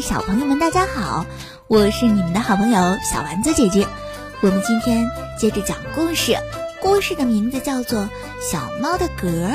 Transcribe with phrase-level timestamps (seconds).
[0.00, 1.24] 小朋友们，大家好，
[1.68, 3.86] 我是你们的好朋友小丸子姐姐。
[4.42, 5.08] 我们今天
[5.38, 6.36] 接着讲故事，
[6.80, 8.00] 故事的名字叫做
[8.40, 9.50] 《小猫的嗝》。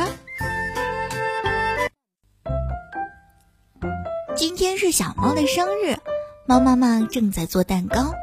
[4.36, 5.98] 今天是小猫的生日，
[6.48, 8.14] 猫妈妈正在做蛋糕，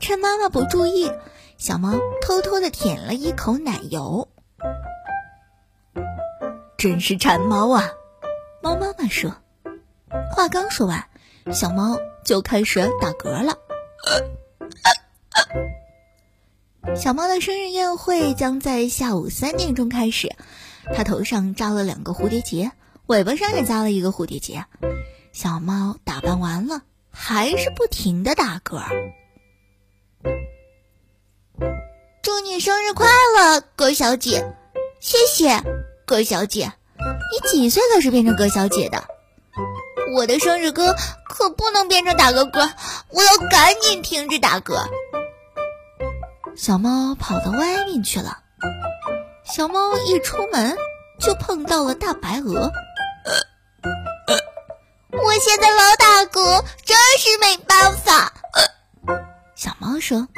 [0.00, 1.10] 趁妈妈不注意，
[1.58, 4.28] 小猫偷偷的舔了一口奶油。
[6.76, 7.90] 真是馋猫啊！
[8.62, 9.32] 猫妈妈说。
[10.30, 11.08] 话刚说完，
[11.52, 13.58] 小猫就开始打嗝了。
[16.96, 20.34] 小猫的生日宴会将在下午三点钟开始，
[20.94, 22.72] 它头上扎了两个蝴蝶结，
[23.06, 24.64] 尾巴上也扎了一个蝴蝶结。
[25.32, 28.82] 小猫打扮完了，还是不停的打嗝。
[32.22, 34.54] 祝你生日快乐，葛小姐！
[35.00, 35.62] 谢谢，
[36.06, 36.72] 葛小姐。
[36.96, 39.04] 你几岁开始变成葛小姐的？
[40.14, 40.94] 我的生日歌
[41.28, 42.70] 可不能变成打嗝歌，
[43.10, 44.76] 我要赶紧停止打嗝。
[46.56, 48.38] 小猫跑到外面去了。
[49.44, 50.76] 小猫一出门
[51.18, 52.70] 就碰到了大白鹅。
[55.10, 58.32] 我现在老打嗝，真是没办法。
[59.56, 60.28] 小猫说：“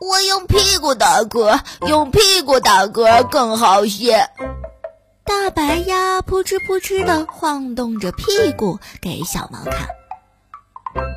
[0.00, 1.58] 我用屁股打嗝，
[1.88, 4.28] 用屁股打嗝更好些。”
[5.24, 9.88] 大白鸭扑哧扑哧的晃动着屁股给小猫看，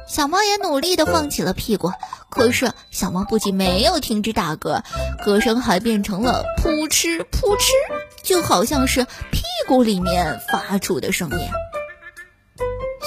[0.07, 1.91] 小猫也努力的晃起了屁股。
[2.29, 4.83] 可是小猫不仅没有停止打嗝，
[5.25, 7.71] 歌声还变成了扑哧扑哧，
[8.23, 11.39] 就好像是屁股里面发出的声音。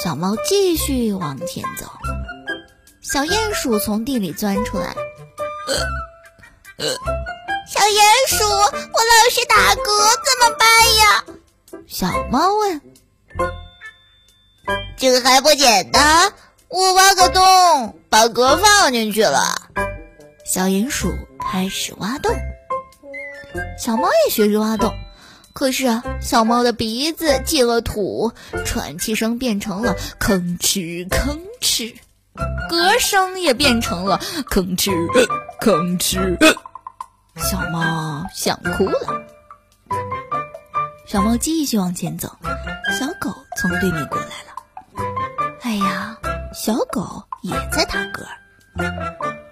[0.03, 1.87] 小猫继续往前走，
[3.01, 4.95] 小鼹鼠从地里钻出来。
[7.70, 9.84] 小鼹鼠，我老是打嗝，
[10.24, 10.66] 怎么办
[10.98, 11.24] 呀？
[11.86, 12.80] 小猫问。
[14.97, 16.32] 这个还不简单，
[16.69, 19.70] 我挖个洞，把嗝放进去了。
[20.44, 22.34] 小鼹鼠开始挖洞，
[23.78, 24.92] 小猫也学着挖洞。
[25.53, 28.32] 可是啊，小猫的鼻子进了土，
[28.66, 31.94] 喘气声变成了吭哧吭哧，
[32.69, 34.20] 嗝声也变成了
[34.50, 34.91] 吭哧
[35.60, 36.36] 吭哧。
[37.36, 39.22] 小猫想哭了。
[41.06, 42.36] 小猫继续往前走，
[42.98, 44.54] 小狗从对面过来了。
[45.62, 46.16] 哎呀，
[46.54, 48.24] 小狗也在打嗝，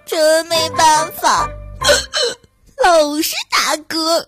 [0.05, 1.49] 真没办法，
[2.83, 4.25] 老是打嗝。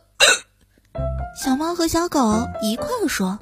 [1.42, 3.40] 小猫和小狗一块儿说：“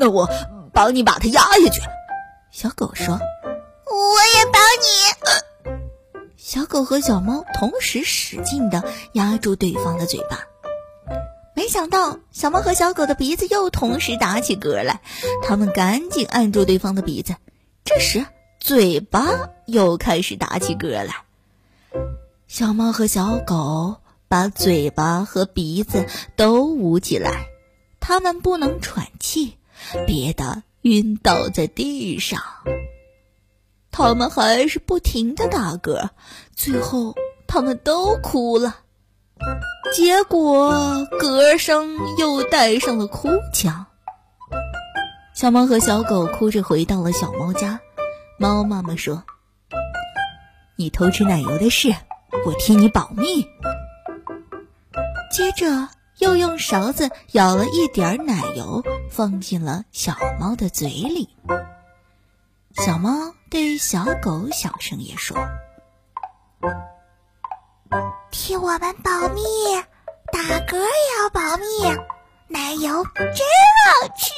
[0.00, 0.28] 那我
[0.72, 1.82] 帮你把它压下去。”
[2.50, 3.14] 小狗说
[3.84, 5.05] ：“我也帮你。”
[6.76, 10.40] 狗和小猫同时使劲的压住对方的嘴巴，
[11.54, 15.00] 没想到小猫和小狗的鼻子又同时打起嗝来，
[15.42, 17.36] 他们赶紧按住对方的鼻子。
[17.82, 18.26] 这时，
[18.60, 19.26] 嘴巴
[19.64, 21.14] 又开始打起嗝来。
[22.46, 23.96] 小猫和小狗
[24.28, 26.04] 把嘴巴和鼻子
[26.36, 27.46] 都捂起来，
[28.00, 29.56] 它们不能喘气，
[30.06, 32.42] 憋得晕倒在地上。
[33.96, 36.10] 他们还是不停的打嗝，
[36.54, 37.14] 最后
[37.46, 38.80] 他们都哭了。
[39.94, 40.74] 结果
[41.18, 43.86] 嗝声又带上了哭腔。
[45.32, 47.80] 小猫和小狗哭着回到了小猫家。
[48.38, 49.24] 猫妈妈说
[50.76, 51.94] ：“你偷吃奶油的事，
[52.44, 53.46] 我替你保密。”
[55.32, 61.30] 接着又用勺子舀了一点奶油，放进了小猫的嘴里。
[62.74, 65.36] 小猫对小狗小声也说
[68.32, 69.42] ：“替我们保密，
[70.32, 70.82] 打嗝也
[71.22, 71.64] 要保密。
[72.48, 73.46] 奶油真
[73.84, 74.32] 好吃。”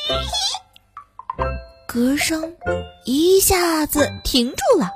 [1.89, 2.55] 嗝声
[3.07, 4.91] 一下子停住了。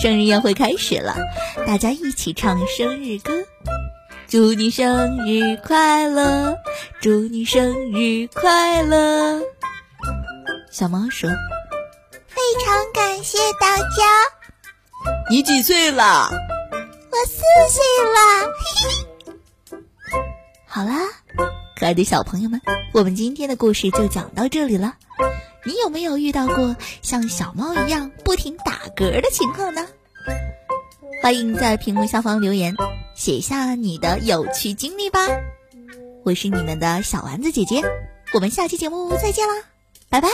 [0.00, 1.16] 生日宴会开始了，
[1.66, 3.44] 大家一起唱生日歌
[4.26, 6.56] ：“祝你生日快乐，
[7.02, 9.42] 祝你生日快乐。”
[10.72, 11.28] 小猫说。
[12.50, 13.84] 非常感谢大家。
[15.30, 16.28] 你几岁了？
[17.12, 18.18] 我四岁了。
[18.58, 20.18] 嘿嘿。
[20.66, 20.98] 好啦，
[21.76, 22.60] 可爱的小朋友们，
[22.92, 24.96] 我们今天的故事就讲到这里了。
[25.64, 29.86] 你有没有遇到过像小猫一样不停打嗝的情况呢？
[31.22, 32.74] 欢迎在屏幕下方留言，
[33.14, 35.20] 写下你的有趣经历吧。
[36.24, 37.80] 我是你们的小丸子姐姐，
[38.34, 39.54] 我们下期节目再见啦，
[40.08, 40.28] 拜拜。